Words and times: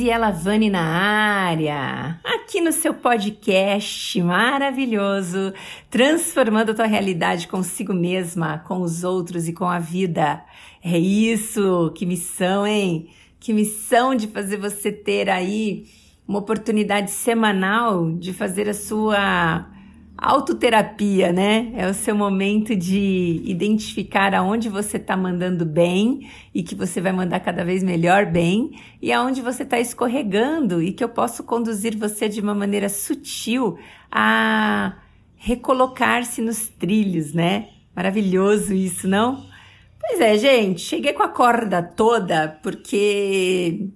Graziela 0.00 0.30
Vani 0.30 0.70
na 0.70 0.80
área, 0.80 2.18
aqui 2.24 2.58
no 2.58 2.72
seu 2.72 2.94
podcast 2.94 4.22
maravilhoso, 4.22 5.52
transformando 5.90 6.70
a 6.70 6.74
tua 6.74 6.86
realidade 6.86 7.46
consigo 7.46 7.92
mesma, 7.92 8.60
com 8.60 8.80
os 8.80 9.04
outros 9.04 9.46
e 9.46 9.52
com 9.52 9.66
a 9.66 9.78
vida. 9.78 10.42
É 10.82 10.98
isso, 10.98 11.92
que 11.94 12.06
missão, 12.06 12.66
hein? 12.66 13.10
Que 13.38 13.52
missão 13.52 14.14
de 14.14 14.26
fazer 14.26 14.56
você 14.56 14.90
ter 14.90 15.28
aí 15.28 15.84
uma 16.26 16.38
oportunidade 16.38 17.10
semanal 17.10 18.10
de 18.12 18.32
fazer 18.32 18.70
a 18.70 18.74
sua 18.74 19.66
autoterapia, 20.20 21.32
né? 21.32 21.72
É 21.74 21.88
o 21.88 21.94
seu 21.94 22.14
momento 22.14 22.76
de 22.76 23.42
identificar 23.44 24.34
aonde 24.34 24.68
você 24.68 24.98
está 24.98 25.16
mandando 25.16 25.64
bem 25.64 26.30
e 26.54 26.62
que 26.62 26.74
você 26.74 27.00
vai 27.00 27.12
mandar 27.12 27.40
cada 27.40 27.64
vez 27.64 27.82
melhor 27.82 28.26
bem 28.26 28.72
e 29.00 29.10
aonde 29.12 29.40
você 29.40 29.62
está 29.62 29.80
escorregando 29.80 30.82
e 30.82 30.92
que 30.92 31.02
eu 31.02 31.08
posso 31.08 31.42
conduzir 31.42 31.96
você 31.96 32.28
de 32.28 32.40
uma 32.40 32.54
maneira 32.54 32.88
sutil 32.88 33.78
a 34.10 34.98
recolocar-se 35.36 36.42
nos 36.42 36.68
trilhos, 36.68 37.32
né? 37.32 37.68
Maravilhoso 37.96 38.74
isso, 38.74 39.08
não? 39.08 39.48
Pois 39.98 40.20
é, 40.20 40.36
gente, 40.36 40.80
cheguei 40.80 41.14
com 41.14 41.22
a 41.22 41.28
corda 41.28 41.82
toda 41.82 42.58
porque 42.62 43.88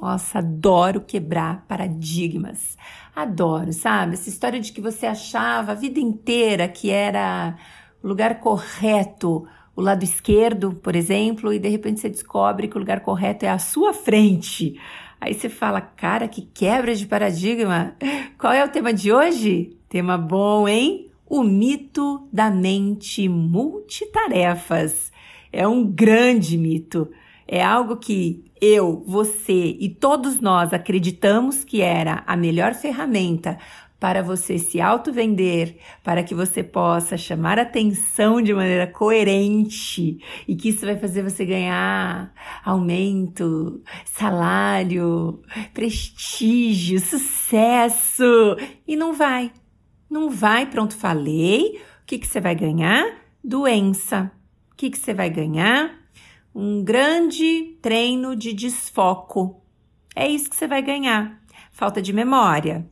nossa, 0.00 0.38
adoro 0.38 1.00
quebrar 1.00 1.64
paradigmas. 1.68 2.78
Adoro, 3.14 3.72
sabe? 3.72 4.14
Essa 4.14 4.28
história 4.28 4.58
de 4.58 4.72
que 4.72 4.80
você 4.80 5.06
achava 5.06 5.72
a 5.72 5.74
vida 5.74 6.00
inteira 6.00 6.66
que 6.68 6.90
era 6.90 7.56
o 8.02 8.08
lugar 8.08 8.40
correto, 8.40 9.46
o 9.76 9.80
lado 9.82 10.02
esquerdo, 10.02 10.72
por 10.74 10.96
exemplo, 10.96 11.52
e 11.52 11.58
de 11.58 11.68
repente 11.68 12.00
você 12.00 12.08
descobre 12.08 12.66
que 12.66 12.76
o 12.76 12.78
lugar 12.78 13.00
correto 13.00 13.44
é 13.44 13.50
a 13.50 13.58
sua 13.58 13.92
frente. 13.92 14.80
Aí 15.20 15.34
você 15.34 15.50
fala, 15.50 15.82
cara, 15.82 16.26
que 16.26 16.42
quebra 16.42 16.94
de 16.94 17.06
paradigma. 17.06 17.94
Qual 18.38 18.52
é 18.52 18.64
o 18.64 18.70
tema 18.70 18.92
de 18.92 19.12
hoje? 19.12 19.76
Tema 19.88 20.16
bom, 20.16 20.66
hein? 20.66 21.10
O 21.26 21.42
mito 21.42 22.26
da 22.32 22.50
mente 22.50 23.28
multitarefas. 23.28 25.12
É 25.52 25.68
um 25.68 25.84
grande 25.84 26.56
mito. 26.56 27.10
É 27.52 27.64
algo 27.64 27.96
que 27.96 28.44
eu, 28.60 29.02
você 29.04 29.76
e 29.80 29.88
todos 29.88 30.40
nós 30.40 30.72
acreditamos 30.72 31.64
que 31.64 31.82
era 31.82 32.22
a 32.24 32.36
melhor 32.36 32.74
ferramenta 32.74 33.58
para 33.98 34.22
você 34.22 34.56
se 34.56 34.80
auto-vender, 34.80 35.76
para 36.04 36.22
que 36.22 36.32
você 36.32 36.62
possa 36.62 37.18
chamar 37.18 37.58
atenção 37.58 38.40
de 38.40 38.54
maneira 38.54 38.86
coerente 38.86 40.20
e 40.46 40.54
que 40.54 40.68
isso 40.68 40.86
vai 40.86 40.96
fazer 40.96 41.24
você 41.24 41.44
ganhar 41.44 42.32
aumento, 42.64 43.82
salário, 44.04 45.42
prestígio, 45.74 47.00
sucesso. 47.00 48.56
E 48.86 48.94
não 48.94 49.12
vai. 49.12 49.50
Não 50.08 50.30
vai, 50.30 50.66
pronto, 50.66 50.96
falei. 50.96 51.80
O 52.02 52.06
que, 52.06 52.16
que 52.16 52.28
você 52.28 52.40
vai 52.40 52.54
ganhar? 52.54 53.12
Doença. 53.42 54.30
O 54.72 54.76
que, 54.76 54.88
que 54.88 54.98
você 54.98 55.12
vai 55.12 55.28
ganhar? 55.28 55.99
Um 56.54 56.82
grande 56.82 57.78
treino 57.80 58.34
de 58.34 58.52
desfoco. 58.52 59.62
É 60.14 60.28
isso 60.28 60.50
que 60.50 60.56
você 60.56 60.66
vai 60.66 60.82
ganhar. 60.82 61.40
Falta 61.70 62.02
de 62.02 62.12
memória. 62.12 62.88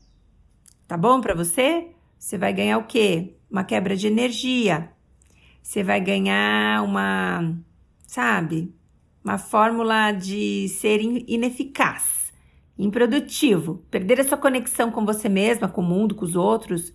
Tá 0.87 0.97
bom 0.97 1.21
para 1.21 1.35
você? 1.35 1.91
Você 2.19 2.39
vai 2.39 2.53
ganhar 2.53 2.79
o 2.79 2.87
quê? 2.87 3.37
Uma 3.51 3.65
quebra 3.65 3.97
de 3.97 4.07
energia. 4.07 4.91
Você 5.63 5.83
vai 5.83 6.01
ganhar 6.01 6.83
uma, 6.83 7.55
sabe? 8.07 8.75
Uma 9.23 9.37
fórmula 9.37 10.13
de 10.13 10.69
ser 10.69 11.01
ineficaz, 11.03 12.33
improdutivo, 12.79 13.85
perder 13.91 14.21
a 14.21 14.25
sua 14.25 14.39
conexão 14.39 14.91
com 14.91 15.05
você 15.05 15.29
mesma, 15.29 15.69
com 15.69 15.83
o 15.83 15.85
mundo, 15.85 16.15
com 16.15 16.25
os 16.25 16.37
outros. 16.37 16.93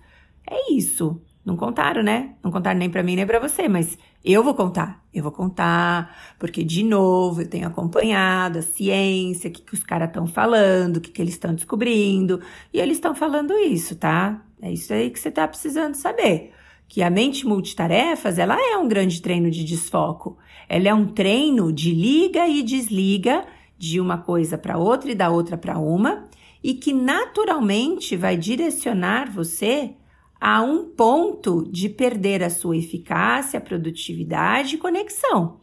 É 0.50 0.74
isso. 0.74 1.22
Não 1.46 1.58
contaram, 1.58 2.02
né? 2.02 2.36
Não 2.42 2.50
contaram 2.50 2.80
nem 2.80 2.90
para 2.90 3.04
mim 3.04 3.18
nem 3.18 3.26
para 3.26 3.40
você, 3.40 3.68
mas 3.68 3.98
eu 4.24 4.42
vou 4.42 4.54
contar. 4.54 5.04
Eu 5.14 5.24
vou 5.24 5.32
contar, 5.32 6.16
porque 6.40 6.64
de 6.64 6.84
novo 6.84 7.42
eu 7.42 7.50
tenho 7.50 7.68
acompanhado 7.68 8.60
a 8.60 8.62
ciência, 8.62 9.50
o 9.50 9.54
que, 9.54 9.62
que 9.62 9.74
os 9.74 9.84
caras 9.84 10.08
estão 10.08 10.26
falando, 10.26 10.98
o 10.98 11.02
que, 11.02 11.12
que 11.12 11.22
eles 11.22 11.34
estão 11.34 11.54
descobrindo, 11.54 12.40
e 12.74 12.80
eles 12.80 12.96
estão 12.96 13.14
falando 13.14 13.54
isso, 13.58 13.96
tá? 13.96 14.42
É 14.62 14.72
isso 14.72 14.94
aí 14.94 15.10
que 15.10 15.20
você 15.20 15.30
tá 15.30 15.46
precisando 15.46 15.96
saber. 15.96 16.54
Que 16.88 17.04
a 17.04 17.10
mente 17.10 17.46
multitarefas, 17.46 18.40
ela 18.40 18.56
é 18.58 18.78
um 18.78 18.88
grande 18.88 19.22
treino 19.22 19.52
de 19.52 19.66
desfoco. 19.66 20.38
Ela 20.70 20.88
é 20.88 20.94
um 20.94 21.08
treino 21.08 21.74
de 21.74 21.94
liga 21.94 22.48
e 22.48 22.64
desliga 22.64 23.46
de 23.78 24.00
uma 24.00 24.18
coisa 24.18 24.58
para 24.58 24.78
outra 24.78 25.12
e 25.12 25.16
da 25.16 25.30
outra 25.30 25.58
para 25.58 25.78
uma, 25.78 26.30
e 26.64 26.74
que 26.74 26.94
naturalmente 26.94 28.16
vai 28.16 28.38
direcionar 28.38 29.30
você 29.30 29.94
a 30.46 30.62
um 30.62 30.84
ponto 30.84 31.64
de 31.72 31.88
perder 31.88 32.44
a 32.44 32.50
sua 32.50 32.76
eficácia, 32.76 33.62
produtividade 33.62 34.76
e 34.76 34.78
conexão. 34.78 35.62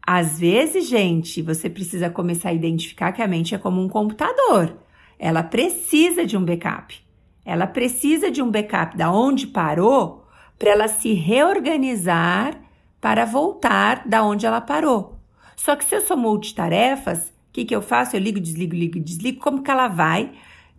Às 0.00 0.38
vezes, 0.38 0.88
gente, 0.88 1.42
você 1.42 1.68
precisa 1.68 2.08
começar 2.08 2.50
a 2.50 2.54
identificar 2.54 3.10
que 3.10 3.20
a 3.20 3.26
mente 3.26 3.52
é 3.52 3.58
como 3.58 3.82
um 3.82 3.88
computador. 3.88 4.76
Ela 5.18 5.42
precisa 5.42 6.24
de 6.24 6.36
um 6.36 6.44
backup. 6.44 7.02
Ela 7.44 7.66
precisa 7.66 8.30
de 8.30 8.40
um 8.40 8.48
backup 8.48 8.96
da 8.96 9.10
onde 9.10 9.48
parou 9.48 10.24
para 10.56 10.70
ela 10.70 10.86
se 10.86 11.12
reorganizar 11.12 12.60
para 13.00 13.24
voltar 13.24 14.06
da 14.06 14.22
onde 14.22 14.46
ela 14.46 14.60
parou. 14.60 15.18
Só 15.56 15.74
que 15.74 15.84
se 15.84 15.96
eu 15.96 16.02
sou 16.02 16.16
multitarefas, 16.16 17.30
o 17.30 17.52
que, 17.52 17.64
que 17.64 17.74
eu 17.74 17.82
faço? 17.82 18.14
Eu 18.14 18.20
ligo, 18.20 18.38
desligo, 18.38 18.76
ligo, 18.76 19.00
desligo. 19.00 19.40
Como 19.40 19.64
que 19.64 19.70
ela 19.70 19.88
vai 19.88 20.30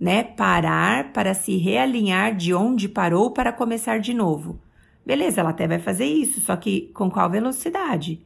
né? 0.01 0.23
Parar 0.23 1.13
para 1.13 1.35
se 1.35 1.57
realinhar 1.57 2.35
de 2.35 2.55
onde 2.55 2.89
parou 2.89 3.29
para 3.29 3.53
começar 3.53 3.99
de 3.99 4.15
novo. 4.15 4.59
Beleza, 5.05 5.41
ela 5.41 5.51
até 5.51 5.67
vai 5.67 5.77
fazer 5.77 6.05
isso, 6.05 6.41
só 6.41 6.55
que 6.55 6.87
com 6.91 7.07
qual 7.11 7.29
velocidade? 7.29 8.25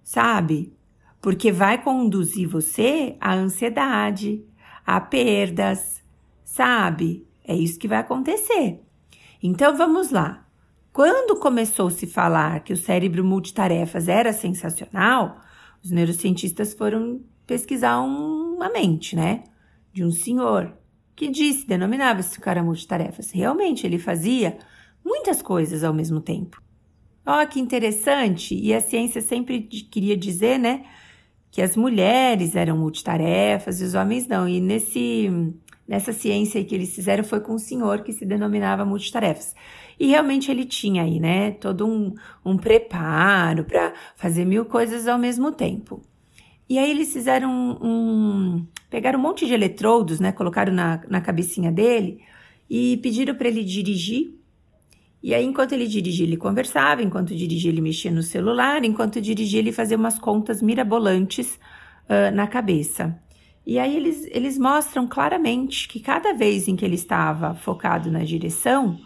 Sabe? 0.00 0.72
Porque 1.20 1.50
vai 1.50 1.82
conduzir 1.82 2.48
você 2.48 3.16
à 3.20 3.34
ansiedade, 3.34 4.44
a 4.86 5.00
perdas, 5.00 6.00
sabe? 6.44 7.26
É 7.44 7.52
isso 7.52 7.80
que 7.80 7.88
vai 7.88 7.98
acontecer. 7.98 8.80
Então 9.42 9.76
vamos 9.76 10.12
lá. 10.12 10.46
Quando 10.92 11.40
começou 11.40 11.90
se 11.90 12.06
falar 12.06 12.60
que 12.60 12.72
o 12.72 12.76
cérebro 12.76 13.24
multitarefas 13.24 14.06
era 14.06 14.32
sensacional, 14.32 15.40
os 15.82 15.90
neurocientistas 15.90 16.74
foram 16.74 17.20
pesquisar 17.44 17.98
uma 18.02 18.70
mente, 18.70 19.16
né? 19.16 19.42
De 19.92 20.04
um 20.04 20.12
senhor 20.12 20.77
que 21.18 21.28
disse, 21.28 21.66
denominava 21.66 22.20
esse 22.20 22.38
cara 22.38 22.62
multitarefas. 22.62 23.32
Realmente, 23.32 23.84
ele 23.84 23.98
fazia 23.98 24.56
muitas 25.04 25.42
coisas 25.42 25.82
ao 25.82 25.92
mesmo 25.92 26.20
tempo. 26.20 26.62
Ó, 27.26 27.42
oh, 27.42 27.46
que 27.46 27.58
interessante! 27.58 28.54
E 28.54 28.72
a 28.72 28.80
ciência 28.80 29.20
sempre 29.20 29.62
queria 29.62 30.16
dizer, 30.16 30.58
né, 30.58 30.84
que 31.50 31.60
as 31.60 31.76
mulheres 31.76 32.54
eram 32.54 32.78
multitarefas 32.78 33.80
e 33.80 33.84
os 33.84 33.94
homens 33.94 34.28
não. 34.28 34.48
E 34.48 34.60
nesse, 34.60 35.28
nessa 35.88 36.12
ciência 36.12 36.64
que 36.64 36.74
eles 36.74 36.94
fizeram 36.94 37.24
foi 37.24 37.40
com 37.40 37.54
um 37.54 37.58
senhor 37.58 38.02
que 38.04 38.12
se 38.12 38.24
denominava 38.24 38.84
multitarefas. 38.84 39.56
E 39.98 40.06
realmente 40.06 40.52
ele 40.52 40.64
tinha 40.64 41.02
aí, 41.02 41.18
né, 41.18 41.50
todo 41.50 41.84
um, 41.84 42.14
um 42.44 42.56
preparo 42.56 43.64
para 43.64 43.92
fazer 44.14 44.44
mil 44.44 44.64
coisas 44.64 45.08
ao 45.08 45.18
mesmo 45.18 45.50
tempo. 45.50 46.00
E 46.68 46.78
aí 46.78 46.90
eles 46.90 47.12
fizeram 47.12 47.50
um, 47.50 47.86
um 47.86 48.66
pegaram 48.90 49.18
um 49.18 49.22
monte 49.22 49.46
de 49.46 49.54
eletrodos, 49.54 50.20
né? 50.20 50.32
Colocaram 50.32 50.72
na, 50.72 51.00
na 51.08 51.20
cabecinha 51.20 51.72
dele 51.72 52.20
e 52.68 52.98
pediram 52.98 53.34
para 53.34 53.48
ele 53.48 53.64
dirigir. 53.64 54.34
E 55.22 55.34
aí, 55.34 55.44
enquanto 55.44 55.72
ele 55.72 55.86
dirigia, 55.86 56.24
ele 56.24 56.36
conversava, 56.36 57.02
enquanto 57.02 57.34
dirigia, 57.34 57.70
ele 57.70 57.80
mexia 57.80 58.10
no 58.10 58.22
celular, 58.22 58.84
enquanto 58.84 59.20
dirigia, 59.20 59.58
ele 59.58 59.72
fazia 59.72 59.96
umas 59.96 60.16
contas 60.18 60.62
mirabolantes 60.62 61.58
uh, 62.04 62.34
na 62.34 62.46
cabeça. 62.46 63.18
E 63.66 63.78
aí 63.78 63.96
eles, 63.96 64.26
eles 64.30 64.56
mostram 64.56 65.06
claramente 65.08 65.88
que 65.88 66.00
cada 66.00 66.32
vez 66.32 66.68
em 66.68 66.76
que 66.76 66.84
ele 66.84 66.94
estava 66.94 67.54
focado 67.54 68.10
na 68.10 68.20
direção, 68.20 68.98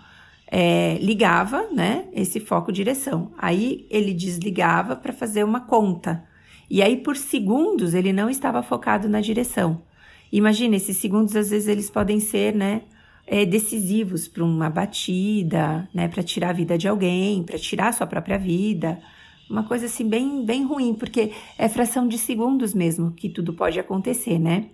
é, 0.46 0.98
ligava, 1.00 1.66
né, 1.72 2.06
esse 2.12 2.38
foco 2.38 2.70
direção. 2.70 3.32
Aí 3.38 3.86
ele 3.90 4.12
desligava 4.12 4.94
para 4.94 5.12
fazer 5.12 5.42
uma 5.44 5.60
conta. 5.60 6.22
E 6.72 6.80
aí, 6.80 6.96
por 6.96 7.18
segundos, 7.18 7.92
ele 7.92 8.14
não 8.14 8.30
estava 8.30 8.62
focado 8.62 9.06
na 9.06 9.20
direção. 9.20 9.82
Imagina, 10.32 10.74
esses 10.74 10.96
segundos, 10.96 11.36
às 11.36 11.50
vezes, 11.50 11.68
eles 11.68 11.90
podem 11.90 12.18
ser, 12.18 12.54
né, 12.54 12.80
é, 13.26 13.44
decisivos 13.44 14.26
para 14.26 14.42
uma 14.42 14.70
batida, 14.70 15.86
né, 15.92 16.08
para 16.08 16.22
tirar 16.22 16.48
a 16.48 16.54
vida 16.54 16.78
de 16.78 16.88
alguém, 16.88 17.42
para 17.42 17.58
tirar 17.58 17.88
a 17.88 17.92
sua 17.92 18.06
própria 18.06 18.38
vida. 18.38 18.98
Uma 19.50 19.64
coisa 19.64 19.84
assim 19.84 20.08
bem, 20.08 20.46
bem 20.46 20.64
ruim, 20.64 20.94
porque 20.94 21.32
é 21.58 21.68
fração 21.68 22.08
de 22.08 22.16
segundos 22.16 22.72
mesmo 22.72 23.12
que 23.12 23.28
tudo 23.28 23.52
pode 23.52 23.78
acontecer, 23.78 24.38
né? 24.38 24.70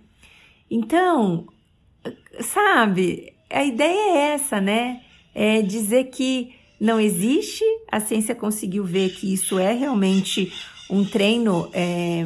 Então, 0.71 1.47
sabe, 2.39 3.33
a 3.49 3.65
ideia 3.65 4.13
é 4.13 4.17
essa, 4.35 4.61
né? 4.61 5.01
É 5.35 5.61
dizer 5.61 6.05
que 6.05 6.53
não 6.79 6.97
existe, 6.97 7.65
a 7.91 7.99
ciência 7.99 8.33
conseguiu 8.33 8.85
ver 8.85 9.09
que 9.09 9.33
isso 9.33 9.59
é 9.59 9.73
realmente 9.73 10.49
um 10.89 11.05
treino 11.05 11.69
é, 11.73 12.23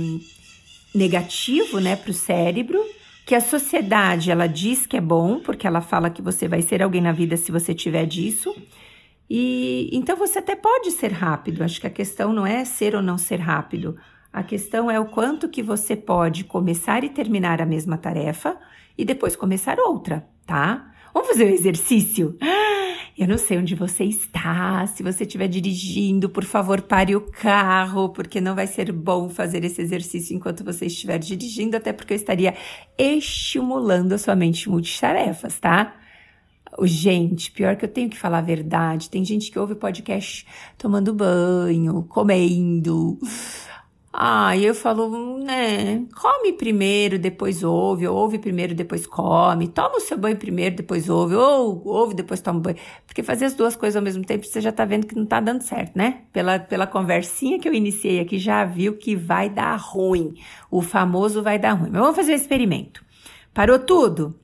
negativo 0.93 1.79
né, 1.79 1.95
para 1.95 2.11
o 2.11 2.13
cérebro, 2.13 2.79
que 3.25 3.35
a 3.35 3.41
sociedade 3.41 4.31
ela 4.31 4.47
diz 4.47 4.85
que 4.85 4.97
é 4.97 5.01
bom, 5.01 5.39
porque 5.39 5.65
ela 5.65 5.81
fala 5.81 6.09
que 6.09 6.21
você 6.21 6.47
vai 6.47 6.61
ser 6.61 6.81
alguém 6.81 7.01
na 7.01 7.11
vida 7.11 7.37
se 7.37 7.51
você 7.51 7.73
tiver 7.73 8.05
disso. 8.05 8.55
E 9.29 9.89
então 9.91 10.15
você 10.15 10.39
até 10.39 10.55
pode 10.55 10.91
ser 10.91 11.11
rápido. 11.11 11.63
Acho 11.63 11.79
que 11.79 11.87
a 11.87 11.91
questão 11.91 12.33
não 12.33 12.45
é 12.45 12.65
ser 12.65 12.95
ou 12.95 13.01
não 13.01 13.17
ser 13.17 13.39
rápido. 13.39 13.97
A 14.31 14.43
questão 14.43 14.89
é 14.89 14.99
o 14.99 15.05
quanto 15.05 15.47
que 15.47 15.61
você 15.61 15.95
pode 15.95 16.43
começar 16.43 17.03
e 17.03 17.09
terminar 17.09 17.61
a 17.61 17.65
mesma 17.65 17.97
tarefa 17.97 18.57
e 18.97 19.05
depois 19.05 19.35
começar 19.35 19.79
outra, 19.79 20.27
tá? 20.45 20.92
Vamos 21.13 21.29
fazer 21.29 21.45
um 21.45 21.53
exercício? 21.53 22.37
Eu 23.15 23.27
não 23.27 23.37
sei 23.37 23.59
onde 23.59 23.75
você 23.75 24.03
está. 24.03 24.87
Se 24.87 25.03
você 25.03 25.23
estiver 25.23 25.47
dirigindo, 25.47 26.27
por 26.27 26.43
favor, 26.43 26.81
pare 26.81 27.15
o 27.15 27.21
carro, 27.21 28.09
porque 28.09 28.41
não 28.41 28.55
vai 28.55 28.65
ser 28.65 28.91
bom 28.91 29.29
fazer 29.29 29.63
esse 29.63 29.79
exercício 29.81 30.35
enquanto 30.35 30.63
você 30.63 30.87
estiver 30.87 31.19
dirigindo, 31.19 31.77
até 31.77 31.93
porque 31.93 32.13
eu 32.13 32.17
estaria 32.17 32.55
estimulando 32.97 34.13
a 34.13 34.17
sua 34.17 34.35
mente 34.35 34.67
multitarefas, 34.67 35.59
tá? 35.59 35.95
Gente, 36.81 37.51
pior 37.51 37.75
que 37.75 37.85
eu 37.85 37.89
tenho 37.89 38.09
que 38.09 38.17
falar 38.17 38.39
a 38.39 38.41
verdade. 38.41 39.11
Tem 39.11 39.23
gente 39.23 39.51
que 39.51 39.59
ouve 39.59 39.75
podcast 39.75 40.47
tomando 40.75 41.13
banho, 41.13 42.03
comendo. 42.09 43.19
Ah, 44.15 44.55
e 44.55 44.63
eu 44.63 44.75
falo, 44.75 45.39
né? 45.39 46.05
Come 46.15 46.53
primeiro, 46.53 47.17
depois 47.17 47.63
ouve, 47.63 48.07
ou 48.07 48.15
ouve 48.15 48.37
primeiro, 48.37 48.75
depois 48.75 49.07
come. 49.07 49.67
Toma 49.67 49.97
o 49.97 49.99
seu 49.99 50.15
banho 50.19 50.37
primeiro, 50.37 50.75
depois 50.75 51.09
ouve, 51.09 51.33
ou 51.33 51.81
ouve, 51.83 52.13
depois 52.13 52.39
toma 52.39 52.59
banho. 52.59 52.77
Porque 53.07 53.23
fazer 53.23 53.45
as 53.45 53.55
duas 53.55 53.75
coisas 53.75 53.95
ao 53.95 54.03
mesmo 54.03 54.23
tempo, 54.23 54.45
você 54.45 54.61
já 54.61 54.71
tá 54.71 54.85
vendo 54.85 55.07
que 55.07 55.15
não 55.15 55.25
tá 55.25 55.39
dando 55.39 55.63
certo, 55.63 55.97
né? 55.97 56.21
Pela, 56.31 56.59
pela 56.59 56.85
conversinha 56.85 57.57
que 57.59 57.67
eu 57.67 57.73
iniciei 57.73 58.19
aqui, 58.19 58.37
já 58.37 58.63
viu 58.63 58.97
que 58.97 59.15
vai 59.15 59.49
dar 59.49 59.75
ruim. 59.77 60.35
O 60.69 60.83
famoso 60.83 61.41
vai 61.41 61.57
dar 61.57 61.73
ruim. 61.73 61.89
Mas 61.89 62.01
vamos 62.01 62.15
fazer 62.15 62.33
um 62.33 62.35
experimento. 62.35 63.03
Parou 63.51 63.79
tudo? 63.79 64.39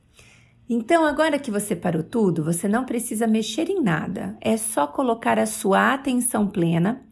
Então, 0.68 1.04
agora 1.04 1.38
que 1.38 1.50
você 1.50 1.76
parou 1.76 2.02
tudo, 2.02 2.42
você 2.42 2.66
não 2.66 2.84
precisa 2.84 3.24
mexer 3.24 3.70
em 3.70 3.80
nada. 3.80 4.36
É 4.40 4.56
só 4.56 4.88
colocar 4.88 5.38
a 5.38 5.46
sua 5.46 5.94
atenção 5.94 6.48
plena 6.48 7.04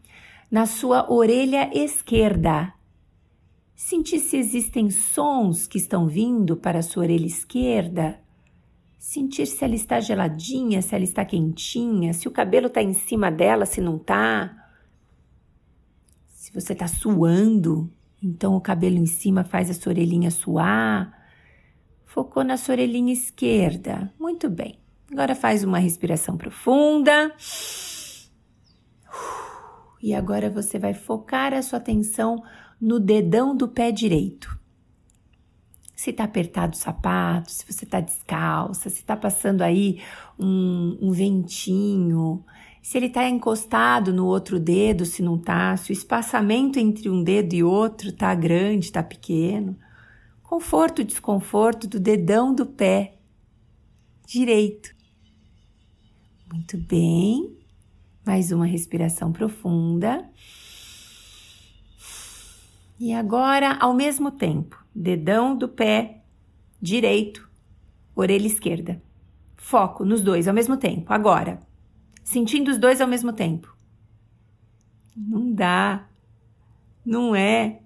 na 0.51 0.67
sua 0.67 1.13
orelha 1.13 1.71
esquerda. 1.73 2.73
Sentir 3.75 4.19
se 4.19 4.37
existem 4.37 4.91
sons 4.91 5.67
que 5.67 5.79
estão 5.79 6.07
vindo 6.09 6.57
para 6.57 6.81
a 6.81 6.83
sua 6.83 7.05
orelha 7.05 7.27
esquerda. 7.27 8.21
Sentir 8.99 9.47
se 9.47 9.65
ela 9.65 9.75
está 9.75 10.01
geladinha, 10.01 10.83
se 10.83 10.95
ela 10.95 11.05
está 11.05 11.25
quentinha, 11.25 12.13
se 12.13 12.27
o 12.27 12.31
cabelo 12.31 12.67
está 12.67 12.83
em 12.83 12.93
cima 12.93 13.31
dela, 13.31 13.65
se 13.65 13.81
não 13.81 13.97
está. 13.97 14.55
Se 16.27 16.53
você 16.53 16.73
está 16.73 16.89
suando, 16.89 17.91
então 18.23 18.57
o 18.57 18.61
cabelo 18.61 18.97
em 18.97 19.07
cima 19.07 19.45
faz 19.45 19.71
a 19.71 19.75
sua 19.75 19.93
orelhinha 19.93 20.31
suar. 20.31 21.17
Focou 22.05 22.43
na 22.43 22.57
sua 22.57 22.73
orelhinha 22.73 23.13
esquerda. 23.13 24.13
Muito 24.19 24.51
bem. 24.51 24.79
Agora 25.13 25.35
faz 25.35 25.63
uma 25.63 25.79
respiração 25.79 26.37
profunda. 26.37 27.33
E 30.03 30.15
agora 30.15 30.49
você 30.49 30.79
vai 30.79 30.95
focar 30.95 31.53
a 31.53 31.63
sua 31.63 31.79
atenção 31.79 32.43
no 32.81 33.01
dedão 33.01 33.57
do 33.57 33.69
pé 33.69 33.91
direito. 33.91 34.59
Se 35.95 36.11
está 36.11 36.25
apertado 36.25 36.75
o 36.75 36.79
sapato, 36.79 37.51
se 37.51 37.65
você 37.67 37.85
está 37.85 38.01
descalça, 38.01 38.89
se 38.89 39.01
está 39.01 39.17
passando 39.17 39.63
aí 39.63 40.01
um, 40.39 40.97
um 41.03 41.11
ventinho, 41.11 42.45
se 42.81 42.97
ele 42.97 43.07
está 43.07 43.29
encostado 43.29 44.13
no 44.13 44.25
outro 44.25 44.61
dedo, 44.61 45.05
se 45.05 45.23
não 45.23 45.35
está, 45.35 45.77
se 45.77 45.91
o 45.91 45.93
espaçamento 45.93 46.79
entre 46.79 47.11
um 47.11 47.23
dedo 47.25 47.55
e 47.55 47.65
outro 47.65 48.11
está 48.11 48.33
grande, 48.35 48.87
está 48.87 49.03
pequeno. 49.03 49.77
Conforto, 50.43 51.05
desconforto 51.05 51.89
do 51.89 51.99
dedão 51.99 52.55
do 52.55 52.65
pé 52.65 53.19
direito. 54.25 54.95
Muito 56.51 56.79
bem. 56.79 57.58
Mais 58.29 58.53
uma 58.53 58.67
respiração 58.67 59.33
profunda. 59.33 60.23
E 63.01 63.15
agora, 63.15 63.79
ao 63.81 63.95
mesmo 63.95 64.31
tempo, 64.31 64.85
dedão 64.95 65.57
do 65.57 65.67
pé 65.67 66.21
direito, 66.79 67.49
orelha 68.15 68.47
esquerda. 68.47 69.01
Foco 69.57 70.05
nos 70.05 70.21
dois 70.21 70.47
ao 70.47 70.53
mesmo 70.53 70.77
tempo. 70.77 71.11
Agora, 71.11 71.59
sentindo 72.23 72.71
os 72.71 72.77
dois 72.77 73.01
ao 73.01 73.09
mesmo 73.09 73.33
tempo. 73.33 73.75
Não 75.17 75.51
dá. 75.51 76.07
Não 77.07 77.35
é. 77.35 77.81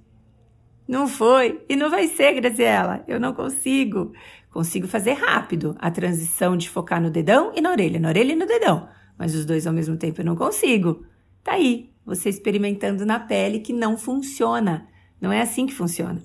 Não 0.88 1.06
foi. 1.06 1.64
E 1.68 1.76
não 1.76 1.88
vai 1.88 2.08
ser, 2.08 2.32
Graziela. 2.32 3.04
Eu 3.06 3.20
não 3.20 3.32
consigo. 3.32 4.12
Consigo 4.50 4.88
fazer 4.88 5.12
rápido 5.12 5.76
a 5.78 5.88
transição 5.88 6.56
de 6.56 6.68
focar 6.68 7.00
no 7.00 7.12
dedão 7.12 7.52
e 7.54 7.60
na 7.60 7.70
orelha, 7.70 8.00
na 8.00 8.08
orelha 8.08 8.32
e 8.32 8.36
no 8.36 8.44
dedão 8.44 8.88
mas 9.22 9.36
os 9.36 9.46
dois 9.46 9.68
ao 9.68 9.72
mesmo 9.72 9.96
tempo 9.96 10.20
eu 10.20 10.24
não 10.24 10.34
consigo. 10.34 11.06
Tá 11.44 11.52
aí, 11.52 11.92
você 12.04 12.28
experimentando 12.28 13.06
na 13.06 13.20
pele 13.20 13.60
que 13.60 13.72
não 13.72 13.96
funciona. 13.96 14.88
Não 15.20 15.32
é 15.32 15.40
assim 15.40 15.64
que 15.64 15.72
funciona. 15.72 16.20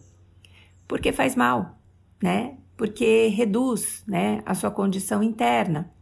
Porque 0.88 1.12
faz 1.12 1.36
mal, 1.36 1.78
né? 2.20 2.58
Porque 2.76 3.28
reduz, 3.28 4.04
né, 4.08 4.42
a 4.48 4.56
sua 4.56 4.72
condição 4.72 5.22
interna. 5.22 5.94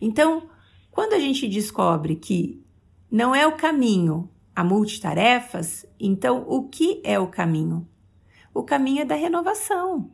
Então, 0.00 0.48
quando 0.88 1.14
a 1.14 1.18
gente 1.18 1.48
descobre 1.48 2.14
que 2.14 2.64
não 3.10 3.34
é 3.34 3.44
o 3.44 3.56
caminho 3.56 4.30
a 4.54 4.62
multitarefas, 4.62 5.84
então 5.98 6.44
o 6.46 6.68
que 6.68 7.02
é 7.02 7.18
o 7.18 7.26
caminho? 7.26 7.88
O 8.54 8.62
caminho 8.62 9.02
é 9.02 9.04
da 9.04 9.16
renovação. 9.16 10.12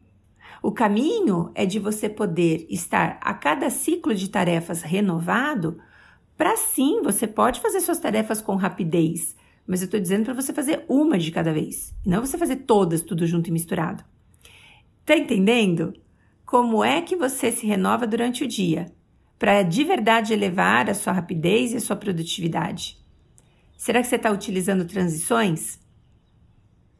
O 0.63 0.73
caminho 0.73 1.51
é 1.55 1.67
de 1.67 1.79
você 1.79 2.09
poder 2.09 2.67
estar 2.71 3.19
a 3.21 3.35
cada 3.35 3.69
ciclo 3.69 4.15
de 4.15 4.31
tarefas 4.31 4.81
renovado 4.81 5.79
para 6.37 6.57
sim, 6.57 7.03
você 7.03 7.27
pode 7.27 7.61
fazer 7.61 7.81
suas 7.81 7.99
tarefas 7.99 8.41
com 8.41 8.57
rapidez, 8.57 9.37
mas 9.67 9.81
eu 9.81 9.87
estou 9.87 10.01
dizendo 10.01 10.25
para 10.25 10.35
você 10.35 10.53
fazer 10.53 10.85
uma 10.89 11.19
de 11.19 11.31
cada 11.31 11.53
vez, 11.53 11.95
e 12.05 12.09
não 12.09 12.21
você 12.21 12.37
fazer 12.37 12.57
todas 12.57 13.03
tudo 13.03 13.27
junto 13.27 13.49
e 13.49 13.53
misturado. 13.53 14.05
Tá 15.05 15.17
entendendo? 15.17 15.93
Como 16.45 16.85
é 16.85 17.01
que 17.01 17.17
você 17.17 17.51
se 17.51 17.67
renova 17.67 18.07
durante 18.07 18.45
o 18.45 18.49
dia 18.49 18.93
para 19.39 19.63
de 19.63 19.83
verdade 19.83 20.33
elevar 20.33 20.89
a 20.89 20.95
sua 20.95 21.13
rapidez 21.13 21.73
e 21.73 21.77
a 21.77 21.81
sua 21.81 21.97
produtividade? 21.97 22.99
Será 23.77 24.01
que 24.01 24.07
você 24.07 24.17
está 24.17 24.31
utilizando 24.31 24.85
transições? 24.85 25.75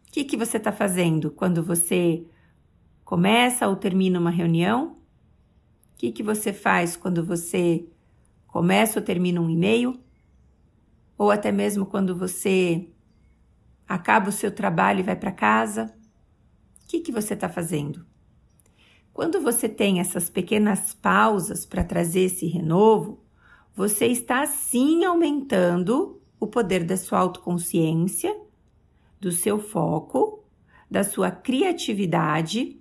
O 0.09 0.13
que, 0.13 0.25
que 0.25 0.37
você 0.37 0.57
está 0.57 0.73
fazendo 0.73 1.31
quando 1.31 1.63
você 1.63 2.27
começa 3.05 3.69
ou 3.69 3.77
termina 3.77 4.19
uma 4.19 4.31
reunião? 4.31 4.97
O 5.95 5.99
que, 5.99 6.11
que 6.11 6.23
você 6.23 6.53
faz 6.53 6.97
quando 6.97 7.25
você 7.25 7.87
começa 8.53 9.01
ou 9.01 9.05
termina 9.05 9.41
um 9.41 9.51
e-mail, 9.51 9.99
ou 11.19 11.31
até 11.31 11.51
mesmo 11.51 11.87
quando 11.87 12.15
você 12.15 12.87
acaba 13.89 14.29
o 14.29 14.33
seu 14.33 14.53
trabalho 14.53 15.01
e 15.01 15.03
vai 15.03 15.17
para 15.17 15.33
casa, 15.33 15.93
o 16.85 16.87
que, 16.87 17.01
que 17.01 17.11
você 17.11 17.35
está 17.35 17.49
fazendo? 17.49 18.05
Quando 19.13 19.41
você 19.41 19.69
tem 19.69 20.01
essas 20.01 20.31
pequenas 20.31 20.93
pausas 20.95 21.67
para 21.67 21.83
trazer 21.83 22.21
esse 22.21 22.47
renovo, 22.47 23.25
você 23.75 24.07
está 24.07 24.47
sim 24.47 25.05
aumentando 25.05 26.21
o 26.39 26.47
poder 26.47 26.85
da 26.85 26.97
sua 26.97 27.21
autoconsciência, 27.21 28.39
do 29.19 29.33
seu 29.33 29.59
foco, 29.59 30.45
da 30.91 31.03
sua 31.03 31.31
criatividade 31.31 32.79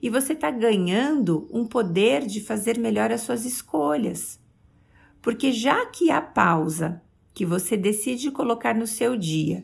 e 0.00 0.08
você 0.08 0.32
está 0.32 0.50
ganhando 0.50 1.46
um 1.52 1.66
poder 1.66 2.26
de 2.26 2.40
fazer 2.40 2.78
melhor 2.78 3.12
as 3.12 3.20
suas 3.20 3.44
escolhas. 3.44 4.41
Porque 5.22 5.52
já 5.52 5.86
que 5.86 6.10
a 6.10 6.20
pausa 6.20 7.00
que 7.32 7.46
você 7.46 7.76
decide 7.76 8.30
colocar 8.30 8.74
no 8.74 8.86
seu 8.86 9.16
dia, 9.16 9.62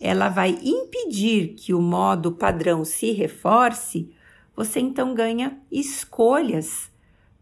ela 0.00 0.28
vai 0.28 0.58
impedir 0.62 1.54
que 1.54 1.72
o 1.72 1.80
modo 1.80 2.32
padrão 2.32 2.84
se 2.84 3.12
reforce, 3.12 4.12
você 4.54 4.80
então 4.80 5.14
ganha 5.14 5.58
escolhas 5.70 6.90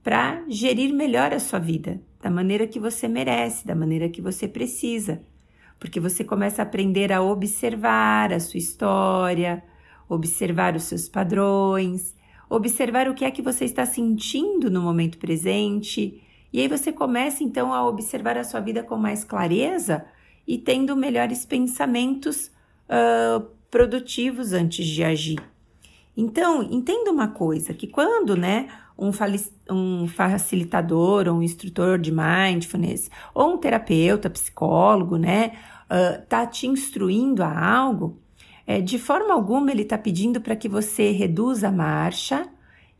para 0.02 0.44
gerir 0.46 0.92
melhor 0.92 1.32
a 1.32 1.40
sua 1.40 1.58
vida, 1.58 2.00
da 2.20 2.30
maneira 2.30 2.66
que 2.66 2.78
você 2.78 3.08
merece, 3.08 3.66
da 3.66 3.74
maneira 3.74 4.08
que 4.08 4.20
você 4.20 4.46
precisa. 4.46 5.22
Porque 5.80 5.98
você 5.98 6.22
começa 6.22 6.60
a 6.60 6.64
aprender 6.64 7.12
a 7.12 7.22
observar 7.22 8.32
a 8.32 8.38
sua 8.38 8.58
história, 8.58 9.64
observar 10.08 10.76
os 10.76 10.84
seus 10.84 11.08
padrões, 11.08 12.14
observar 12.48 13.08
o 13.08 13.14
que 13.14 13.24
é 13.24 13.30
que 13.30 13.42
você 13.42 13.64
está 13.64 13.86
sentindo 13.86 14.70
no 14.70 14.82
momento 14.82 15.18
presente 15.18 16.22
e 16.54 16.60
aí 16.60 16.68
você 16.68 16.92
começa 16.92 17.42
então 17.42 17.74
a 17.74 17.84
observar 17.84 18.38
a 18.38 18.44
sua 18.44 18.60
vida 18.60 18.80
com 18.80 18.96
mais 18.96 19.24
clareza 19.24 20.04
e 20.46 20.56
tendo 20.56 20.94
melhores 20.94 21.44
pensamentos 21.44 22.46
uh, 22.88 23.44
produtivos 23.68 24.52
antes 24.52 24.86
de 24.86 25.02
agir. 25.02 25.42
Então, 26.16 26.62
entenda 26.62 27.10
uma 27.10 27.26
coisa, 27.26 27.74
que 27.74 27.88
quando, 27.88 28.36
né, 28.36 28.68
um, 28.96 29.10
um 29.68 30.06
facilitador 30.06 31.26
ou 31.26 31.38
um 31.38 31.42
instrutor 31.42 31.98
de 31.98 32.12
mindfulness 32.12 33.10
ou 33.34 33.54
um 33.54 33.58
terapeuta, 33.58 34.30
psicólogo, 34.30 35.16
né, 35.18 35.58
uh, 35.90 36.24
tá 36.28 36.46
te 36.46 36.68
instruindo 36.68 37.42
a 37.42 37.76
algo, 37.76 38.16
é, 38.64 38.80
de 38.80 38.96
forma 38.96 39.34
alguma 39.34 39.72
ele 39.72 39.82
está 39.82 39.98
pedindo 39.98 40.40
para 40.40 40.54
que 40.54 40.68
você 40.68 41.10
reduza 41.10 41.66
a 41.66 41.72
marcha 41.72 42.48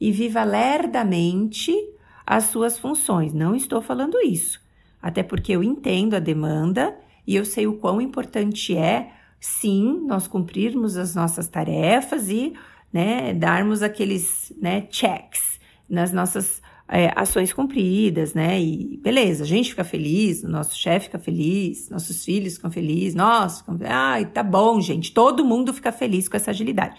e 0.00 0.10
viva 0.10 0.42
lerdamente 0.42 1.93
as 2.26 2.44
suas 2.44 2.78
funções. 2.78 3.32
Não 3.32 3.54
estou 3.54 3.80
falando 3.80 4.20
isso, 4.20 4.60
até 5.00 5.22
porque 5.22 5.52
eu 5.52 5.62
entendo 5.62 6.14
a 6.14 6.20
demanda 6.20 6.96
e 7.26 7.36
eu 7.36 7.44
sei 7.44 7.66
o 7.66 7.78
quão 7.78 8.00
importante 8.00 8.76
é, 8.76 9.12
sim, 9.40 10.04
nós 10.06 10.26
cumprirmos 10.26 10.96
as 10.96 11.14
nossas 11.14 11.48
tarefas 11.48 12.28
e 12.28 12.54
né, 12.92 13.34
darmos 13.34 13.82
aqueles 13.82 14.52
né, 14.60 14.86
checks 14.90 15.58
nas 15.88 16.12
nossas 16.12 16.62
é, 16.88 17.12
ações 17.16 17.52
cumpridas, 17.52 18.34
né? 18.34 18.60
E 18.60 18.98
beleza, 19.02 19.42
a 19.42 19.46
gente 19.46 19.70
fica 19.70 19.84
feliz, 19.84 20.44
o 20.44 20.48
nosso 20.48 20.78
chefe 20.78 21.06
fica 21.06 21.18
feliz, 21.18 21.88
nossos 21.88 22.24
filhos 22.24 22.56
ficam 22.56 22.70
felizes, 22.70 23.14
nós 23.14 23.58
ficamos, 23.58 23.82
ai, 23.82 24.26
tá 24.26 24.42
bom, 24.42 24.80
gente, 24.80 25.12
todo 25.12 25.44
mundo 25.44 25.72
fica 25.72 25.90
feliz 25.90 26.28
com 26.28 26.36
essa 26.36 26.50
agilidade. 26.50 26.96